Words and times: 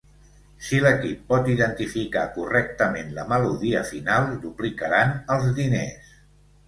Si 0.67 0.77
l'equip 0.83 1.19
pot 1.33 1.51
identificar 1.55 2.23
correctament 2.37 3.13
la 3.19 3.25
melodia 3.35 3.83
final, 3.93 4.27
duplicaran 4.47 5.13
els 5.37 5.47
diners. 5.61 6.17